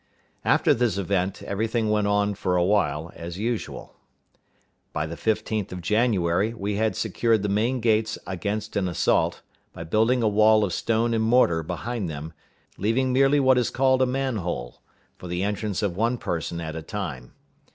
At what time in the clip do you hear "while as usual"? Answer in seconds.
2.63-3.97